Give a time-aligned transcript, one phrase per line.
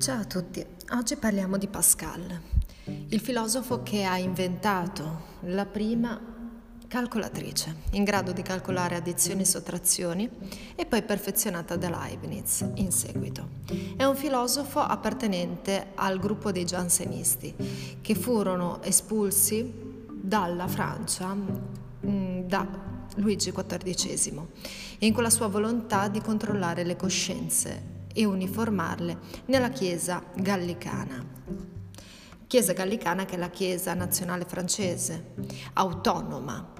[0.00, 2.40] Ciao a tutti, oggi parliamo di Pascal,
[2.84, 6.18] il filosofo che ha inventato la prima
[6.88, 10.26] calcolatrice, in grado di calcolare addizioni e sottrazioni
[10.74, 13.46] e poi perfezionata da Leibniz in seguito.
[13.94, 17.54] È un filosofo appartenente al gruppo dei giansenisti,
[18.00, 19.70] che furono espulsi
[20.10, 22.66] dalla Francia mm, da
[23.16, 24.42] Luigi XIV,
[25.00, 31.24] in quella sua volontà di controllare le coscienze e uniformarle nella Chiesa gallicana.
[32.46, 35.34] Chiesa gallicana che è la Chiesa nazionale francese,
[35.74, 36.72] autonoma,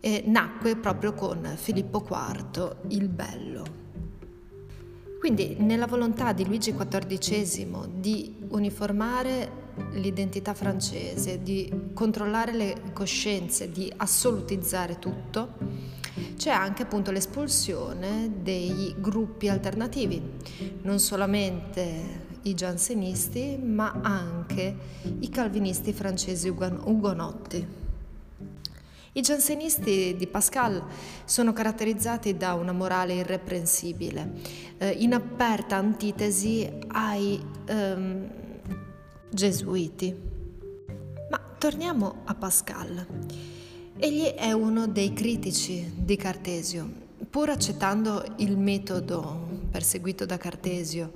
[0.00, 3.64] e nacque proprio con Filippo IV il Bello.
[5.18, 13.92] Quindi nella volontà di Luigi XIV di uniformare l'identità francese, di controllare le coscienze, di
[13.96, 15.54] assolutizzare tutto,
[16.36, 20.22] c'è anche appunto l'espulsione dei gruppi alternativi,
[20.82, 24.76] non solamente i giansenisti, ma anche
[25.20, 27.84] i calvinisti francesi ugonotti.
[29.12, 30.84] I giansenisti di Pascal
[31.24, 34.32] sono caratterizzati da una morale irreprensibile,
[34.76, 38.30] eh, in aperta antitesi ai ehm,
[39.30, 40.14] gesuiti.
[41.30, 43.06] Ma torniamo a Pascal.
[43.98, 46.86] Egli è uno dei critici di Cartesio,
[47.30, 51.12] pur accettando il metodo perseguito da Cartesio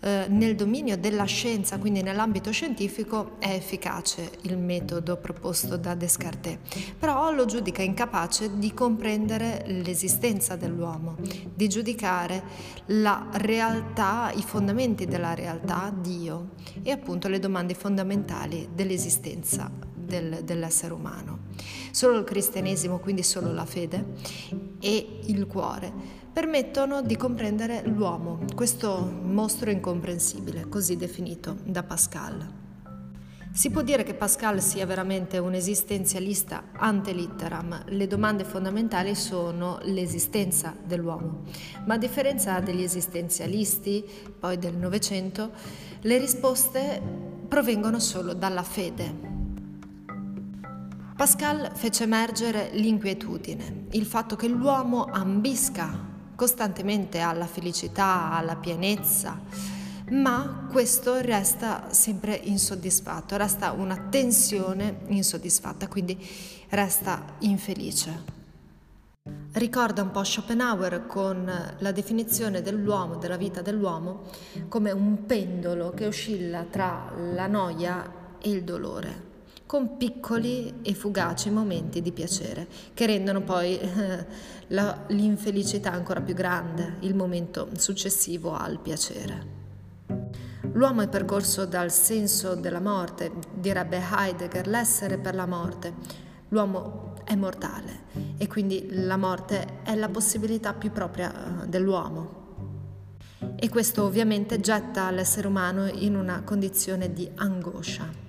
[0.00, 6.56] eh, nel dominio della scienza, quindi nell'ambito scientifico, è efficace il metodo proposto da Descartes,
[6.98, 11.16] però lo giudica incapace di comprendere l'esistenza dell'uomo,
[11.54, 12.42] di giudicare
[12.86, 20.92] la realtà, i fondamenti della realtà, Dio e appunto le domande fondamentali dell'esistenza del, dell'essere
[20.92, 21.38] umano.
[21.90, 24.04] Solo il cristianesimo, quindi solo la fede
[24.78, 25.90] e il cuore,
[26.30, 32.60] permettono di comprendere l'uomo, questo mostro incomprensibile, così definito da Pascal.
[33.54, 37.84] Si può dire che Pascal sia veramente un esistenzialista ante litteram.
[37.88, 41.42] Le domande fondamentali sono l'esistenza dell'uomo,
[41.84, 44.02] ma a differenza degli esistenzialisti,
[44.38, 45.50] poi del Novecento,
[46.00, 47.02] le risposte
[47.46, 49.31] provengono solo dalla fede,
[51.14, 59.38] Pascal fece emergere l'inquietudine, il fatto che l'uomo ambisca costantemente alla felicità, alla pienezza,
[60.10, 66.18] ma questo resta sempre insoddisfatto, resta una tensione insoddisfatta, quindi
[66.70, 68.40] resta infelice.
[69.52, 74.22] Ricorda un po' Schopenhauer con la definizione dell'uomo, della vita dell'uomo,
[74.66, 79.30] come un pendolo che oscilla tra la noia e il dolore
[79.72, 84.26] con piccoli e fugaci momenti di piacere che rendono poi eh,
[84.66, 89.46] la, l'infelicità ancora più grande, il momento successivo al piacere.
[90.72, 95.94] L'uomo è percorso dal senso della morte, direbbe Heidegger, l'essere per la morte.
[96.48, 98.00] L'uomo è mortale
[98.36, 102.40] e quindi la morte è la possibilità più propria eh, dell'uomo.
[103.56, 108.21] E questo ovviamente getta l'essere umano in una condizione di angoscia.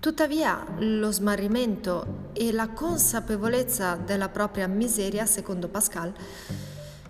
[0.00, 6.10] Tuttavia lo smarrimento e la consapevolezza della propria miseria, secondo Pascal,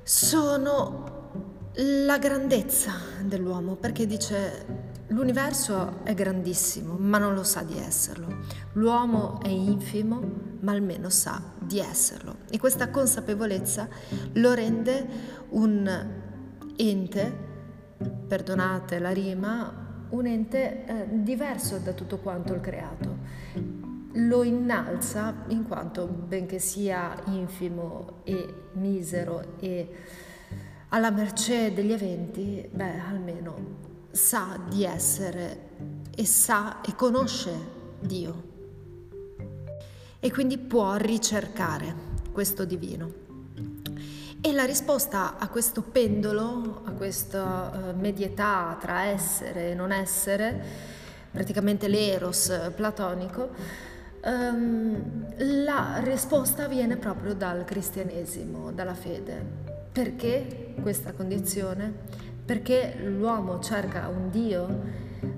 [0.02, 8.26] sono la grandezza dell'uomo, perché dice l'universo è grandissimo, ma non lo sa di esserlo.
[8.72, 10.20] L'uomo è infimo,
[10.58, 12.38] ma almeno sa di esserlo.
[12.50, 13.88] E questa consapevolezza
[14.32, 15.06] lo rende
[15.50, 16.08] un
[16.74, 17.38] ente,
[18.26, 23.16] perdonate la rima, un ente eh, diverso da tutto quanto il creato.
[24.15, 29.88] Lo innalza in quanto, benché sia infimo e misero e
[30.88, 35.69] alla mercé degli eventi, beh, almeno sa di essere
[36.15, 37.53] e sa e conosce
[38.00, 38.48] Dio.
[40.19, 41.94] E quindi può ricercare
[42.32, 43.28] questo divino.
[44.42, 50.65] E la risposta a questo pendolo, a questa uh, medietà tra essere e non essere,
[51.31, 53.51] praticamente l'eros platonico,
[54.25, 59.45] um, la risposta viene proprio dal cristianesimo, dalla fede.
[59.92, 61.92] Perché questa condizione?
[62.42, 64.81] Perché l'uomo cerca un Dio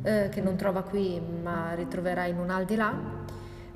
[0.02, 2.94] eh, che non trova qui ma ritroverà in un aldilà,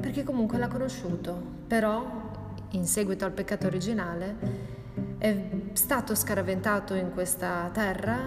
[0.00, 1.36] perché comunque l'ha conosciuto,
[1.66, 2.30] però
[2.70, 4.75] in seguito al peccato originale
[5.26, 8.18] è stato scaraventato in questa terra,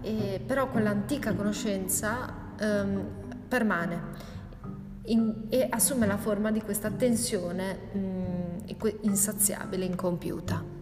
[0.00, 3.04] e, però quell'antica conoscenza um,
[3.46, 4.02] permane
[5.04, 8.64] in, e assume la forma di questa tensione um,
[9.02, 10.76] insaziabile, incompiuta.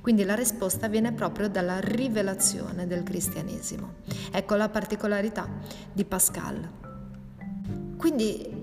[0.00, 3.94] Quindi la risposta viene proprio dalla rivelazione del cristianesimo.
[4.32, 5.48] Ecco la particolarità
[5.92, 6.68] di Pascal.
[7.96, 8.59] Quindi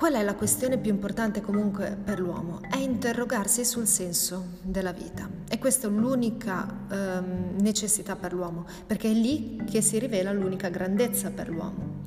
[0.00, 2.62] qual è la questione più importante comunque per l'uomo?
[2.62, 5.28] È interrogarsi sul senso della vita.
[5.46, 10.70] E questa è l'unica ehm, necessità per l'uomo, perché è lì che si rivela l'unica
[10.70, 12.04] grandezza per l'uomo.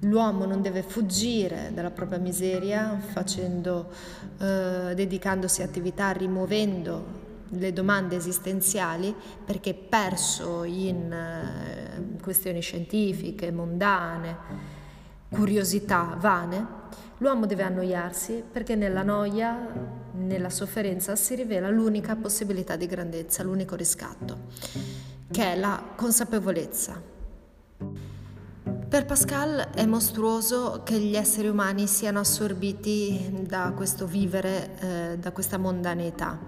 [0.00, 3.90] L'uomo non deve fuggire dalla propria miseria facendo,
[4.38, 7.20] eh, dedicandosi a attività, rimuovendo
[7.50, 9.14] le domande esistenziali
[9.44, 14.70] perché perso in eh, questioni scientifiche, mondane,
[15.28, 16.80] curiosità vane,
[17.18, 19.56] l'uomo deve annoiarsi perché nella noia,
[20.12, 24.38] nella sofferenza si rivela l'unica possibilità di grandezza, l'unico riscatto,
[25.30, 27.10] che è la consapevolezza
[28.92, 35.32] per Pascal è mostruoso che gli esseri umani siano assorbiti da questo vivere, eh, da
[35.32, 36.38] questa mondanità,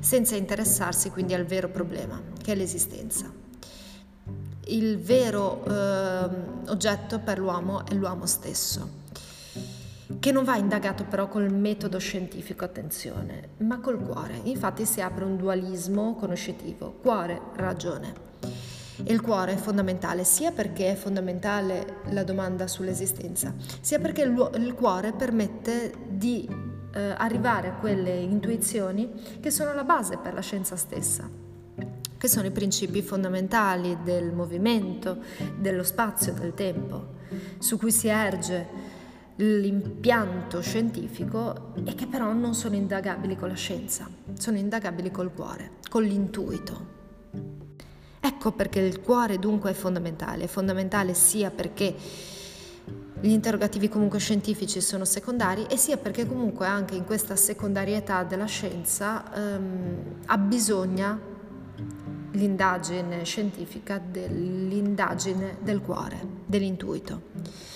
[0.00, 3.32] senza interessarsi quindi al vero problema, che è l'esistenza.
[4.66, 6.28] Il vero eh,
[6.66, 8.86] oggetto per l'uomo è l'uomo stesso,
[10.18, 14.40] che non va indagato però col metodo scientifico, attenzione, ma col cuore.
[14.44, 18.32] Infatti si apre un dualismo conoscitivo, cuore, ragione.
[19.06, 25.12] Il cuore è fondamentale sia perché è fondamentale la domanda sull'esistenza, sia perché il cuore
[25.12, 26.48] permette di
[26.94, 29.10] eh, arrivare a quelle intuizioni
[29.40, 31.28] che sono la base per la scienza stessa,
[32.16, 35.18] che sono i principi fondamentali del movimento,
[35.58, 37.14] dello spazio, del tempo,
[37.58, 38.92] su cui si erge
[39.36, 45.72] l'impianto scientifico e che però non sono indagabili con la scienza, sono indagabili col cuore,
[45.90, 46.92] con l'intuito.
[48.20, 51.94] Ecco perché il cuore dunque è fondamentale, è fondamentale sia perché
[53.20, 58.44] gli interrogativi comunque scientifici sono secondari e sia perché comunque anche in questa secondarietà della
[58.44, 61.18] scienza ehm, abbisogna
[62.32, 67.72] l'indagine scientifica dell'indagine del cuore, dell'intuito.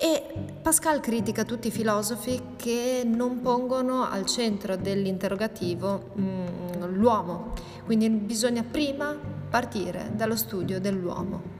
[0.00, 0.22] E
[0.62, 7.52] Pascal critica tutti i filosofi che non pongono al centro dell'interrogativo mh, mm, l'uomo,
[7.84, 9.16] quindi bisogna prima
[9.48, 11.56] partire dallo studio dell'uomo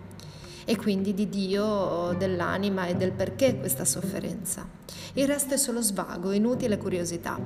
[0.64, 4.68] e quindi di Dio, dell'anima e del perché questa sofferenza.
[5.14, 7.38] Il resto è solo svago, inutile curiosità.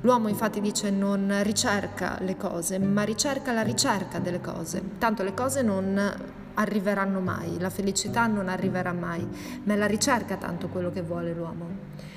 [0.00, 4.82] L'uomo infatti dice non ricerca le cose, ma ricerca la ricerca delle cose.
[4.98, 9.26] Tanto le cose non arriveranno mai, la felicità non arriverà mai,
[9.64, 11.66] ma è la ricerca tanto quello che vuole l'uomo,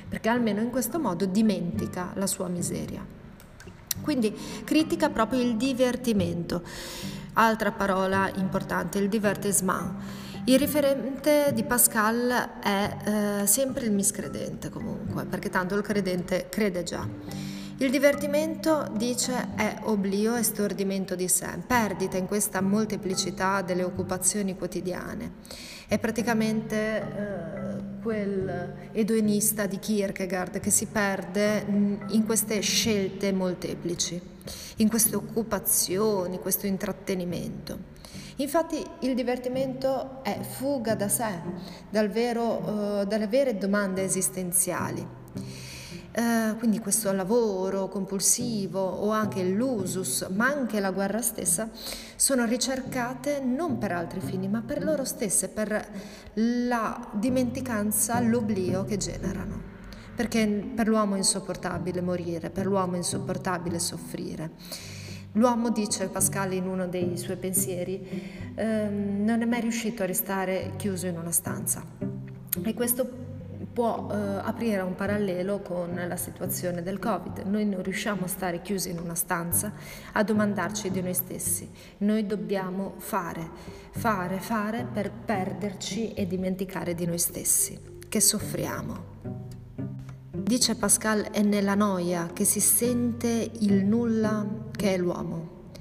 [0.08, 3.06] perché almeno in questo modo dimentica la sua miseria.
[4.02, 6.62] Quindi critica proprio il divertimento.
[7.34, 9.94] Altra parola importante, il divertissement.
[10.46, 12.98] Il riferente di Pascal è
[13.42, 17.08] eh, sempre il miscredente comunque, perché tanto il credente crede già.
[17.78, 24.56] Il divertimento, dice, è oblio e stordimento di sé, perdita in questa molteplicità delle occupazioni
[24.56, 25.32] quotidiane.
[25.88, 34.22] È praticamente eh, quel edonista di Kierkegaard che si perde in queste scelte molteplici,
[34.78, 37.92] in queste occupazioni, questo intrattenimento.
[38.38, 41.40] Infatti il divertimento è fuga da sé,
[41.90, 45.06] dal vero, uh, dalle vere domande esistenziali.
[46.16, 51.72] Uh, quindi questo lavoro compulsivo o anche l'usus, ma anche la guerra stessa,
[52.16, 55.88] sono ricercate non per altri fini, ma per loro stesse, per
[56.34, 59.72] la dimenticanza, l'oblio che generano.
[60.16, 64.52] Perché per l'uomo è insopportabile morire, per l'uomo è insopportabile soffrire.
[65.32, 70.74] L'uomo, dice Pascal in uno dei suoi pensieri, ehm, non è mai riuscito a restare
[70.76, 71.84] chiuso in una stanza.
[72.64, 73.10] E questo
[73.74, 77.40] può eh, aprire un parallelo con la situazione del Covid.
[77.40, 79.74] Noi non riusciamo a stare chiusi in una stanza
[80.12, 81.70] a domandarci di noi stessi.
[81.98, 83.50] Noi dobbiamo fare,
[83.92, 89.12] fare, fare per perderci e dimenticare di noi stessi, che soffriamo.
[90.30, 95.72] Dice Pascal, è nella noia che si sente il nulla che è l'uomo,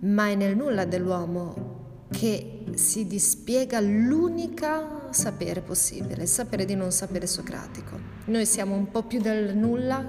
[0.00, 6.90] ma è nel nulla dell'uomo che si dispiega l'unica sapere possibile, il sapere di non
[6.92, 7.98] sapere socratico.
[8.26, 10.04] Noi siamo un po' più del nulla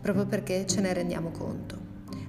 [0.00, 1.76] proprio perché ce ne rendiamo conto,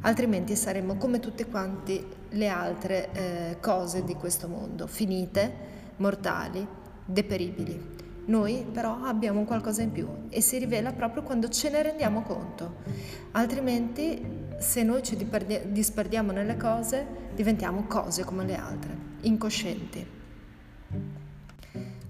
[0.01, 5.51] altrimenti saremmo come tutte quante le altre eh, cose di questo mondo, finite,
[5.97, 6.65] mortali,
[7.05, 7.99] deperibili.
[8.25, 12.75] Noi però abbiamo qualcosa in più e si rivela proprio quando ce ne rendiamo conto,
[13.31, 15.17] altrimenti se noi ci
[15.65, 20.19] disperdiamo nelle cose, diventiamo cose come le altre, incoscienti.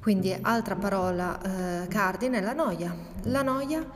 [0.01, 2.91] Quindi altra parola eh, cardine è la noia.
[3.25, 3.87] La noia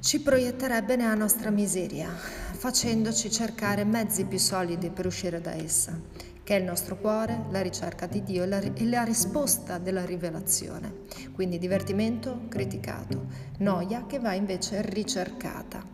[0.00, 5.96] ci proietterebbe nella nostra miseria, facendoci cercare mezzi più solidi per uscire da essa,
[6.42, 10.04] che è il nostro cuore, la ricerca di Dio e la, e la risposta della
[10.04, 11.02] rivelazione.
[11.32, 13.26] Quindi divertimento criticato,
[13.58, 15.92] noia che va invece ricercata.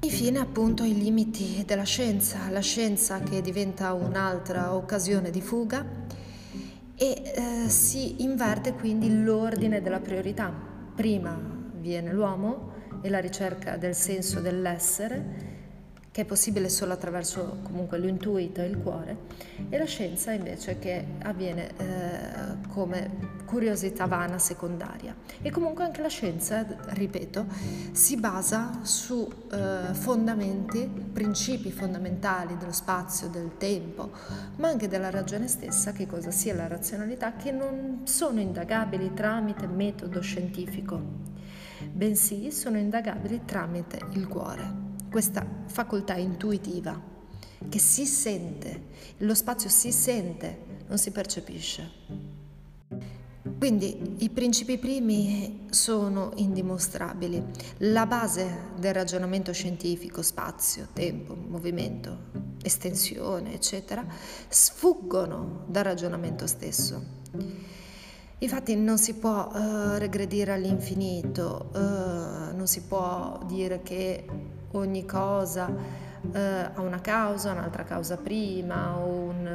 [0.00, 6.01] Infine appunto i limiti della scienza, la scienza che diventa un'altra occasione di fuga
[7.02, 10.54] e eh, si inverte quindi l'ordine della priorità.
[10.94, 11.36] Prima
[11.74, 15.61] viene l'uomo e la ricerca del senso dell'essere
[16.12, 19.16] che è possibile solo attraverso comunque l'intuito e il cuore,
[19.70, 25.16] e la scienza invece che avviene eh, come curiosità vana secondaria.
[25.40, 27.46] E comunque anche la scienza, ripeto,
[27.92, 34.10] si basa su eh, fondamenti, principi fondamentali dello spazio, del tempo,
[34.56, 39.66] ma anche della ragione stessa, che cosa sia la razionalità, che non sono indagabili tramite
[39.66, 41.00] metodo scientifico,
[41.90, 46.98] bensì sono indagabili tramite il cuore questa facoltà intuitiva
[47.68, 48.86] che si sente,
[49.18, 51.90] lo spazio si sente, non si percepisce.
[53.58, 57.44] Quindi i principi primi sono indimostrabili.
[57.78, 62.30] La base del ragionamento scientifico, spazio, tempo, movimento,
[62.62, 64.04] estensione, eccetera,
[64.48, 67.20] sfuggono dal ragionamento stesso.
[68.38, 74.24] Infatti non si può uh, regredire all'infinito, uh, non si può dire che
[74.72, 75.70] ogni cosa
[76.32, 79.46] eh, ha una causa, un'altra causa prima, un,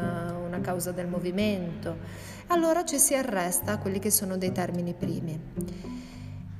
[0.46, 1.98] una causa del movimento.
[2.48, 5.40] Allora ci si arresta a quelli che sono dei termini primi.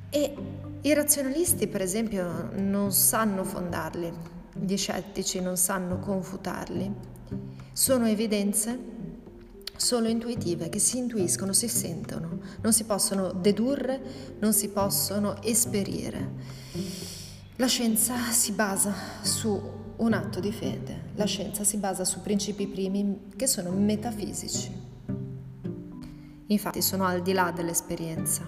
[0.10, 0.36] E
[0.82, 4.12] i razionalisti, per esempio, non sanno fondarli,
[4.54, 6.94] gli scettici non sanno confutarli.
[7.72, 8.96] Sono evidenze
[9.76, 14.02] solo intuitive che si intuiscono, si sentono, non si possono dedurre,
[14.40, 17.17] non si possono esperire.
[17.60, 19.60] La scienza si basa su
[19.96, 24.72] un atto di fede, la scienza si basa su principi primi che sono metafisici.
[26.46, 28.44] Infatti sono al di là dell'esperienza.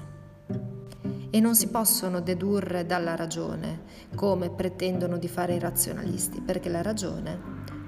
[1.32, 3.82] E non si possono dedurre dalla ragione
[4.14, 7.40] come pretendono di fare i razionalisti, perché la ragione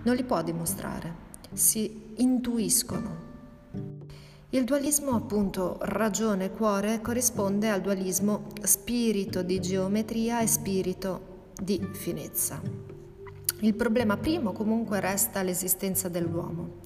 [0.03, 1.13] non li può dimostrare,
[1.53, 3.30] si intuiscono
[4.53, 12.61] il dualismo appunto ragione-cuore corrisponde al dualismo spirito di geometria e spirito di finezza.
[13.61, 16.79] Il problema primo comunque resta l'esistenza dell'uomo,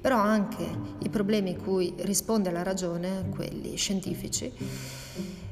[0.00, 0.66] però anche
[0.98, 4.52] i problemi cui risponde la ragione, quelli scientifici,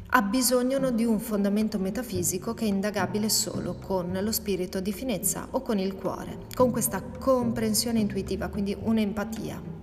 [0.06, 5.62] abbisognano di un fondamento metafisico che è indagabile solo con lo spirito di finezza o
[5.62, 9.73] con il cuore, con questa comprensione intuitiva, quindi un'empatia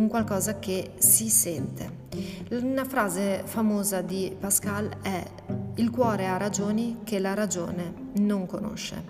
[0.00, 2.08] un qualcosa che si sente.
[2.50, 5.22] Una frase famosa di Pascal è
[5.74, 9.04] il cuore ha ragioni che la ragione non conosce.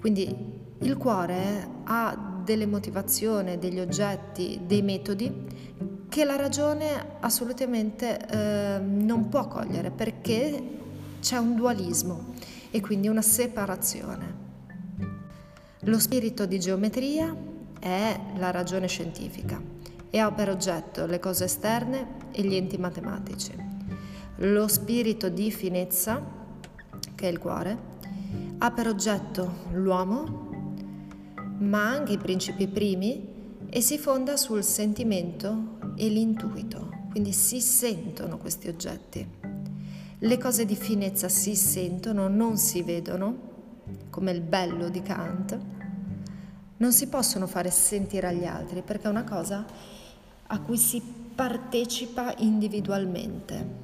[0.00, 0.34] Quindi
[0.80, 5.32] il cuore ha delle motivazioni, degli oggetti, dei metodi
[6.08, 10.62] che la ragione assolutamente eh, non può cogliere perché
[11.20, 12.32] c'è un dualismo
[12.70, 14.42] e quindi una separazione.
[15.86, 17.34] Lo spirito di geometria
[17.78, 19.83] è la ragione scientifica
[20.14, 23.52] e ha per oggetto le cose esterne e gli enti matematici.
[24.36, 26.22] Lo spirito di finezza,
[27.16, 27.76] che è il cuore,
[28.58, 30.50] ha per oggetto l'uomo,
[31.58, 33.26] ma anche i principi primi
[33.68, 39.28] e si fonda sul sentimento e l'intuito, quindi si sentono questi oggetti.
[40.16, 43.36] Le cose di finezza si sentono, non si vedono,
[44.10, 45.58] come il bello di Kant,
[46.76, 49.64] non si possono fare sentire agli altri perché è una cosa
[50.46, 51.02] a cui si
[51.34, 53.82] partecipa individualmente.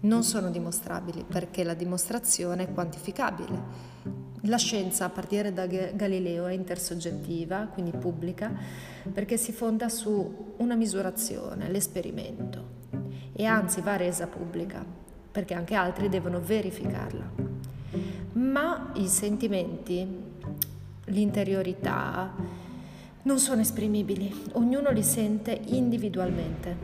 [0.00, 3.98] Non sono dimostrabili perché la dimostrazione è quantificabile.
[4.44, 8.50] La scienza a partire da Galileo è intersoggettiva, quindi pubblica,
[9.12, 12.78] perché si fonda su una misurazione, l'esperimento,
[13.34, 14.82] e anzi va resa pubblica,
[15.30, 17.30] perché anche altri devono verificarla.
[18.32, 20.06] Ma i sentimenti,
[21.04, 22.32] l'interiorità,
[23.22, 26.76] non sono esprimibili, ognuno li sente individualmente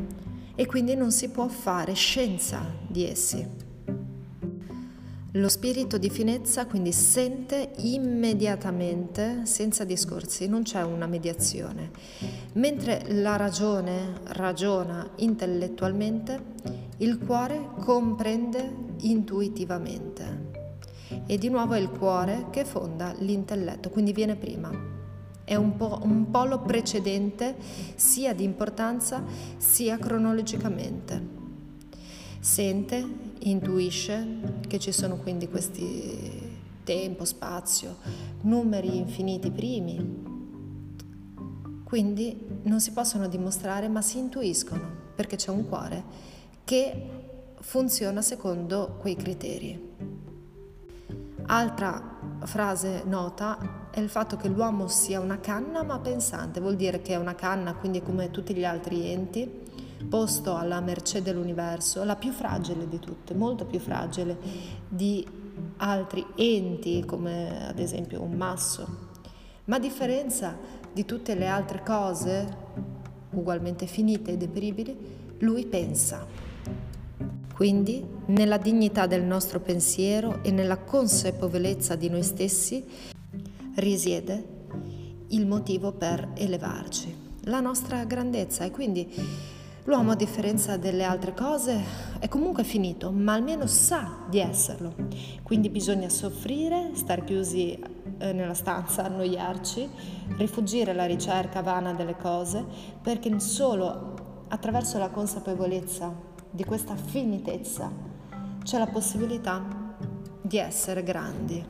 [0.54, 3.64] e quindi non si può fare scienza di essi.
[5.32, 11.90] Lo spirito di finezza quindi sente immediatamente, senza discorsi, non c'è una mediazione,
[12.54, 16.54] mentre la ragione ragiona intellettualmente,
[16.98, 20.54] il cuore comprende intuitivamente.
[21.26, 24.95] E di nuovo è il cuore che fonda l'intelletto, quindi viene prima
[25.46, 27.54] è un, po', un polo precedente
[27.94, 29.22] sia di importanza
[29.56, 31.34] sia cronologicamente.
[32.40, 37.98] Sente, intuisce che ci sono quindi questi tempo, spazio,
[38.40, 40.24] numeri infiniti primi.
[41.84, 46.02] Quindi non si possono dimostrare ma si intuiscono perché c'è un cuore
[46.64, 47.08] che
[47.60, 49.94] funziona secondo quei criteri.
[51.46, 52.15] Altra
[52.46, 57.12] frase nota è il fatto che l'uomo sia una canna ma pensante, vuol dire che
[57.12, 59.64] è una canna, quindi come tutti gli altri enti,
[60.08, 64.38] posto alla mercé dell'universo, la più fragile di tutte, molto più fragile
[64.88, 65.26] di
[65.78, 69.04] altri enti come ad esempio un masso.
[69.64, 70.56] Ma a differenza
[70.92, 72.56] di tutte le altre cose,
[73.30, 74.96] ugualmente finite e deperibili,
[75.38, 76.24] lui pensa.
[77.56, 82.84] Quindi, nella dignità del nostro pensiero e nella consapevolezza di noi stessi
[83.76, 84.48] risiede
[85.28, 89.10] il motivo per elevarci, la nostra grandezza e quindi
[89.84, 91.82] l'uomo a differenza delle altre cose
[92.18, 94.94] è comunque finito, ma almeno sa di esserlo.
[95.42, 97.72] Quindi bisogna soffrire, star chiusi
[98.18, 99.88] eh, nella stanza, annoiarci,
[100.36, 102.62] rifugire la ricerca vana delle cose,
[103.00, 107.92] perché solo attraverso la consapevolezza di questa finitezza
[108.64, 109.62] c'è la possibilità
[110.40, 111.62] di essere grandi.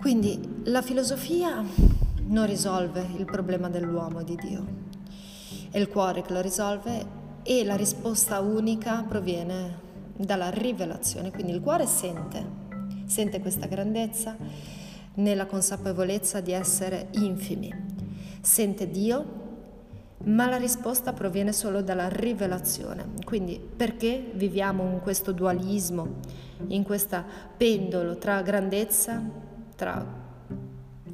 [0.00, 1.60] Quindi la filosofia
[2.26, 4.64] non risolve il problema dell'uomo e di Dio,
[5.70, 7.06] è il cuore che lo risolve
[7.42, 12.46] e la risposta unica proviene dalla rivelazione, quindi il cuore sente,
[13.06, 14.36] sente questa grandezza
[15.14, 17.74] nella consapevolezza di essere infimi,
[18.40, 19.47] sente Dio
[20.24, 23.06] ma la risposta proviene solo dalla rivelazione.
[23.24, 26.16] Quindi perché viviamo in questo dualismo,
[26.68, 27.22] in questo
[27.56, 29.22] pendolo tra grandezza,
[29.76, 30.04] tra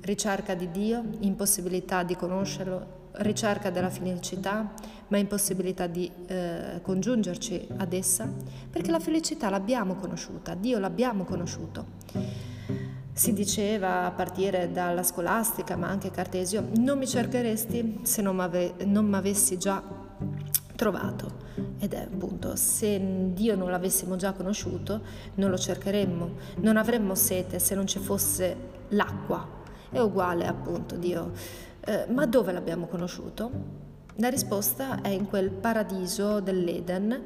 [0.00, 4.72] ricerca di Dio, impossibilità di conoscerlo, ricerca della felicità,
[5.08, 8.28] ma impossibilità di eh, congiungerci ad essa?
[8.70, 12.52] Perché la felicità l'abbiamo conosciuta, Dio l'abbiamo conosciuto.
[13.16, 19.14] Si diceva a partire dalla scolastica, ma anche Cartesio, non mi cercheresti se non mi
[19.14, 19.80] avessi già
[20.74, 21.42] trovato.
[21.78, 25.00] Ed è appunto, se Dio non l'avessimo già conosciuto,
[25.34, 28.56] non lo cercheremmo, non avremmo sete se non ci fosse
[28.88, 29.46] l'acqua.
[29.90, 31.30] È uguale appunto Dio.
[31.84, 33.50] Eh, ma dove l'abbiamo conosciuto?
[34.16, 37.22] La risposta è in quel paradiso dell'Eden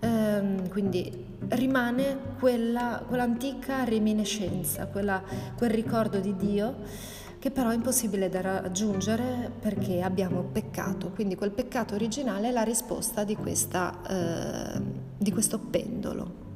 [0.00, 5.22] ehm, quindi rimane quella, quell'antica reminiscenza, quella,
[5.56, 11.52] quel ricordo di Dio che però è impossibile da raggiungere perché abbiamo peccato, quindi quel
[11.52, 14.80] peccato originale è la risposta di, questa, eh,
[15.16, 16.48] di questo pendolo.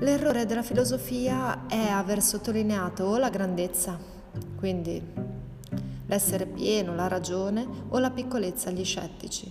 [0.00, 3.98] L'errore della filosofia è aver sottolineato o la grandezza,
[4.54, 5.02] quindi
[6.04, 9.50] l'essere pieno, la ragione, o la piccolezza, gli scettici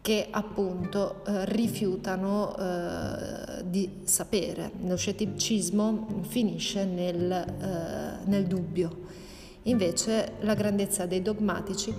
[0.00, 4.72] che appunto eh, rifiutano eh, di sapere.
[4.84, 9.06] Lo scetticismo finisce nel, eh, nel, dubbio.
[9.64, 11.94] Invece la grandezza dei dogmatici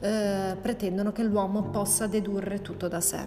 [0.00, 3.26] eh, pretendono che l'uomo possa dedurre tutto da sé.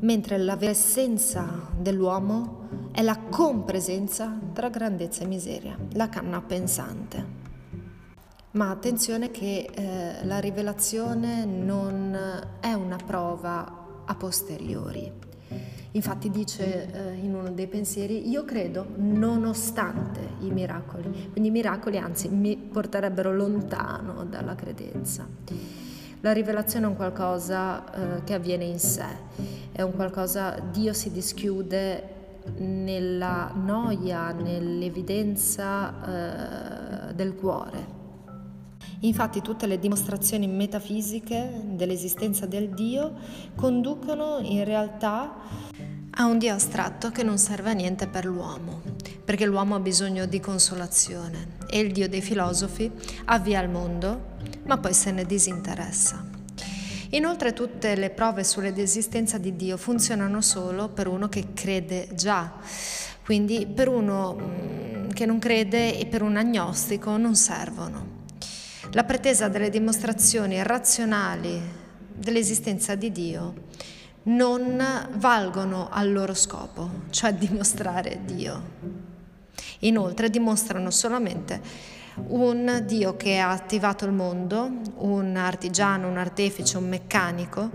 [0.00, 7.43] Mentre la vera essenza dell'uomo è la compresenza tra grandezza e miseria, la canna pensante.
[8.54, 12.16] Ma attenzione che eh, la rivelazione non
[12.60, 15.10] è una prova a posteriori.
[15.90, 21.30] Infatti dice eh, in uno dei pensieri, io credo nonostante i miracoli.
[21.32, 25.26] Quindi i miracoli anzi mi porterebbero lontano dalla credenza.
[26.20, 29.06] La rivelazione è un qualcosa eh, che avviene in sé,
[29.72, 32.10] è un qualcosa, Dio si dischiude
[32.58, 37.93] nella noia, nell'evidenza eh, del cuore.
[39.04, 43.12] Infatti tutte le dimostrazioni metafisiche dell'esistenza del Dio
[43.54, 45.34] conducono in realtà
[46.16, 48.80] a un Dio astratto che non serve a niente per l'uomo,
[49.22, 52.90] perché l'uomo ha bisogno di consolazione e il Dio dei filosofi
[53.26, 56.24] avvia il mondo, ma poi se ne disinteressa.
[57.10, 62.54] Inoltre tutte le prove sull'esistenza di Dio funzionano solo per uno che crede già,
[63.22, 68.22] quindi per uno mm, che non crede e per un agnostico non servono.
[68.94, 71.60] La pretesa delle dimostrazioni razionali
[72.14, 73.54] dell'esistenza di Dio
[74.24, 78.62] non valgono al loro scopo, cioè dimostrare Dio.
[79.80, 81.60] Inoltre dimostrano solamente
[82.28, 87.70] un Dio che ha attivato il mondo, un artigiano, un artefice, un meccanico,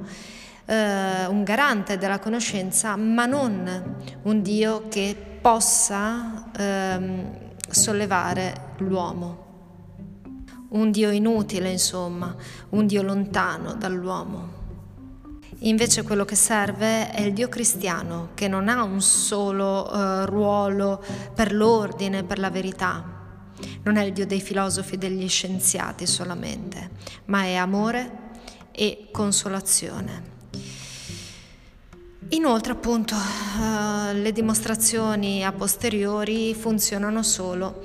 [0.64, 7.24] eh, un garante della conoscenza, ma non un Dio che possa eh,
[7.68, 9.48] sollevare l'uomo
[10.70, 12.36] un Dio inutile, insomma,
[12.70, 14.58] un Dio lontano dall'uomo.
[15.64, 21.04] Invece quello che serve è il Dio cristiano, che non ha un solo uh, ruolo
[21.34, 23.18] per l'ordine, per la verità.
[23.84, 26.92] Non è il Dio dei filosofi e degli scienziati solamente,
[27.26, 28.28] ma è amore
[28.72, 30.38] e consolazione.
[32.30, 37.84] Inoltre, appunto, uh, le dimostrazioni a posteriori funzionano solo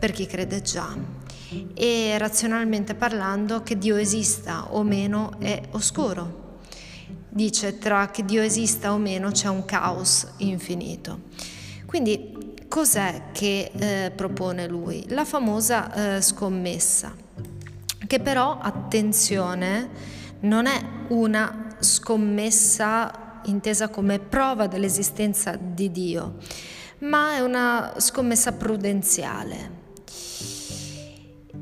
[0.00, 1.23] per chi crede già.
[1.74, 6.42] E razionalmente parlando, che Dio esista o meno è oscuro.
[7.28, 11.22] Dice tra che Dio esista o meno c'è un caos infinito.
[11.86, 15.04] Quindi cos'è che eh, propone lui?
[15.08, 17.14] La famosa eh, scommessa,
[18.06, 19.88] che però, attenzione,
[20.40, 26.36] non è una scommessa intesa come prova dell'esistenza di Dio,
[27.00, 29.82] ma è una scommessa prudenziale.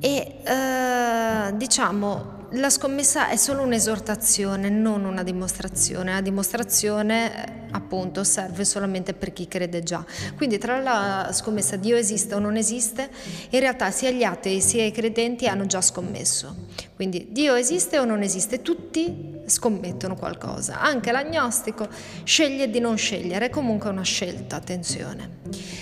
[0.04, 6.12] E eh, diciamo la scommessa è solo un'esortazione, non una dimostrazione.
[6.12, 10.04] La dimostrazione, appunto, serve solamente per chi crede già.
[10.36, 13.08] Quindi, tra la scommessa Dio esiste o non esiste,
[13.48, 16.66] in realtà sia gli atei sia i credenti hanno già scommesso.
[16.94, 20.78] Quindi, Dio esiste o non esiste, tutti scommettono qualcosa.
[20.80, 21.88] Anche l'agnostico
[22.24, 25.38] sceglie di non scegliere, è comunque una scelta, attenzione.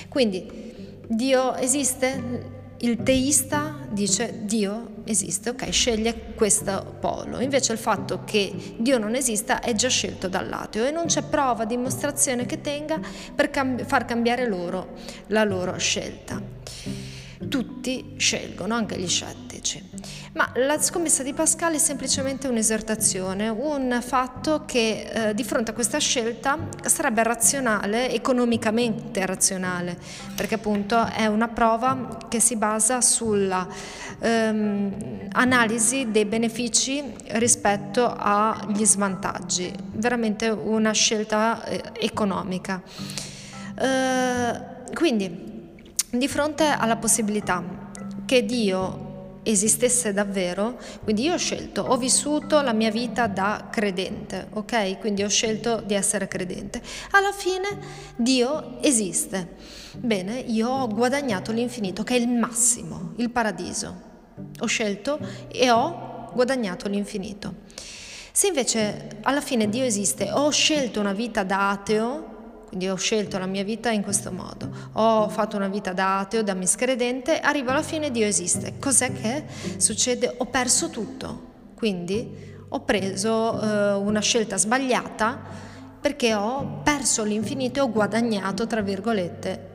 [0.09, 2.59] Quindi, Dio esiste?
[2.83, 7.41] Il teista dice Dio esiste, ok, sceglie questo polo.
[7.41, 11.65] Invece il fatto che Dio non esista è già scelto dall'ateo e non c'è prova,
[11.65, 13.01] dimostrazione che tenga
[13.35, 14.95] per cambi- far cambiare loro
[15.29, 17.10] la loro scelta.
[17.49, 19.83] Tutti scelgono, anche gli scettici.
[20.33, 25.75] Ma la scommessa di Pascal è semplicemente un'esortazione, un fatto che eh, di fronte a
[25.75, 29.99] questa scelta sarebbe razionale, economicamente razionale,
[30.37, 33.67] perché appunto è una prova che si basa sulla
[34.21, 42.83] ehm, analisi dei benefici rispetto agli svantaggi, veramente una scelta eh, economica.
[43.81, 45.49] Eh, quindi,
[46.11, 47.63] di fronte alla possibilità
[48.27, 49.09] che Dio
[49.43, 54.99] esistesse davvero, quindi io ho scelto, ho vissuto la mia vita da credente, ok?
[54.99, 56.83] Quindi ho scelto di essere credente.
[57.13, 57.79] Alla fine
[58.17, 59.57] Dio esiste.
[59.97, 64.09] Bene, io ho guadagnato l'infinito, che è il massimo, il paradiso.
[64.61, 65.19] Ho scelto
[65.49, 67.55] e ho guadagnato l'infinito.
[68.33, 72.30] Se invece alla fine Dio esiste, ho scelto una vita da ateo,
[72.71, 76.45] quindi ho scelto la mia vita in questo modo, ho fatto una vita da ateo,
[76.45, 78.75] da miscredente, arrivo alla fine Dio esiste.
[78.79, 79.45] Cos'è che
[79.77, 80.33] succede?
[80.39, 81.49] Ho perso tutto.
[81.75, 82.33] Quindi
[82.69, 85.41] ho preso eh, una scelta sbagliata
[86.01, 89.69] perché ho perso l'infinito e ho guadagnato, tra virgolette,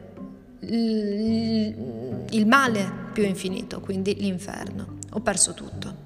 [0.62, 5.00] il, il male più infinito, quindi l'inferno.
[5.12, 6.04] Ho perso tutto.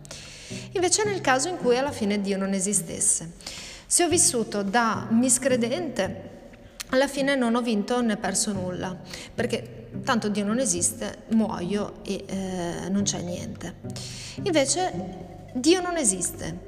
[0.71, 3.33] Invece nel caso in cui alla fine Dio non esistesse.
[3.85, 6.37] Se ho vissuto da miscredente,
[6.89, 8.97] alla fine non ho vinto né perso nulla,
[9.33, 13.75] perché tanto Dio non esiste, muoio e eh, non c'è niente.
[14.43, 14.91] Invece
[15.53, 16.67] Dio non esiste.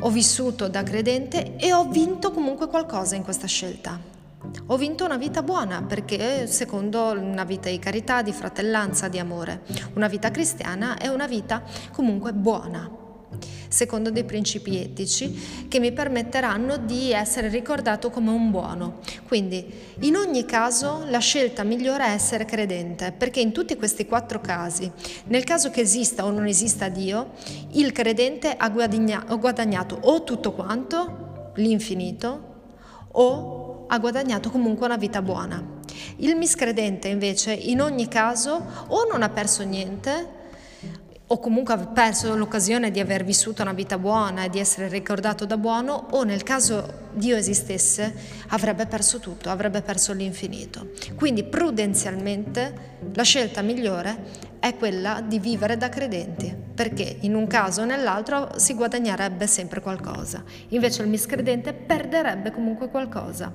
[0.00, 3.98] Ho vissuto da credente e ho vinto comunque qualcosa in questa scelta.
[4.66, 9.62] Ho vinto una vita buona perché secondo una vita di carità, di fratellanza, di amore.
[9.94, 13.01] Una vita cristiana è una vita comunque buona
[13.68, 18.98] secondo dei principi etici che mi permetteranno di essere ricordato come un buono.
[19.26, 19.64] Quindi
[20.00, 24.90] in ogni caso la scelta migliore è essere credente, perché in tutti questi quattro casi,
[25.24, 27.30] nel caso che esista o non esista Dio,
[27.72, 32.50] il credente ha guadagnato o tutto quanto, l'infinito,
[33.12, 35.80] o ha guadagnato comunque una vita buona.
[36.16, 40.40] Il miscredente invece in ogni caso o non ha perso niente,
[41.32, 45.46] o comunque ha perso l'occasione di aver vissuto una vita buona e di essere ricordato
[45.46, 48.14] da buono, o nel caso Dio esistesse,
[48.48, 50.90] avrebbe perso tutto, avrebbe perso l'infinito.
[51.14, 57.80] Quindi prudenzialmente la scelta migliore è quella di vivere da credenti, perché in un caso
[57.80, 63.54] o nell'altro si guadagnerebbe sempre qualcosa, invece il miscredente perderebbe comunque qualcosa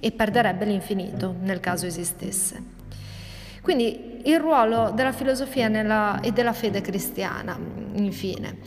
[0.00, 2.78] e perderebbe l'infinito nel caso esistesse.
[3.60, 7.58] Quindi il ruolo della filosofia nella, e della fede cristiana,
[7.94, 8.58] infine.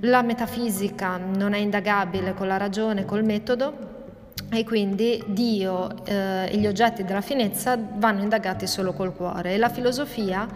[0.00, 3.92] La metafisica non è indagabile con la ragione, col metodo,
[4.50, 9.58] e quindi Dio eh, e gli oggetti della finezza vanno indagati solo col cuore e
[9.58, 10.46] la filosofia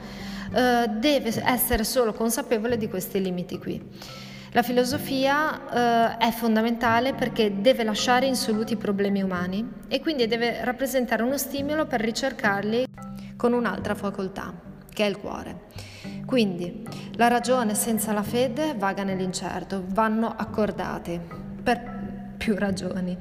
[0.52, 3.82] eh, deve essere solo consapevole di questi limiti qui.
[4.52, 10.64] La filosofia eh, è fondamentale perché deve lasciare insoluti i problemi umani e quindi deve
[10.64, 12.86] rappresentare uno stimolo per ricercarli
[13.38, 14.52] con un'altra facoltà,
[14.92, 15.66] che è il cuore.
[16.26, 21.20] Quindi la ragione senza la fede vaga nell'incerto, vanno accordati
[21.62, 23.16] per più ragioni.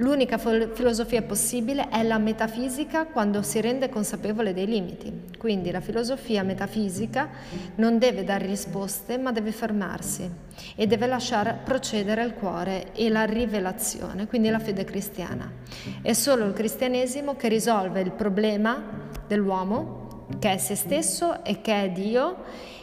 [0.00, 5.28] L'unica filosofia possibile è la metafisica quando si rende consapevole dei limiti.
[5.36, 7.28] Quindi la filosofia metafisica
[7.74, 10.28] non deve dare risposte, ma deve fermarsi
[10.74, 15.52] e deve lasciare procedere il cuore e la rivelazione, quindi la fede cristiana.
[16.00, 18.82] È solo il cristianesimo che risolve il problema
[19.26, 22.36] dell'uomo, che è se stesso e che è Dio,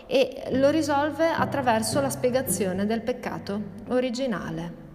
[0.05, 4.85] e lo risolve attraverso la spiegazione del peccato originale.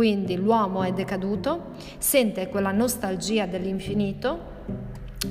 [0.00, 4.38] Quindi l'uomo è decaduto, sente quella nostalgia dell'infinito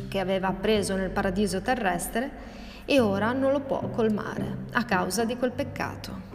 [0.08, 2.29] che aveva preso nel paradiso terrestre
[2.86, 6.29] e ora non lo può colmare a causa di quel peccato.